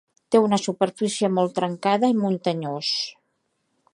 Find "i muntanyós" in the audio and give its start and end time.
2.13-2.93